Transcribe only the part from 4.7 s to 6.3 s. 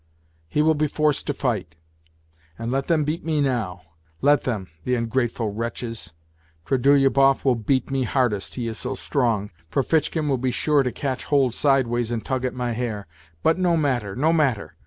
the ungrateful wretches!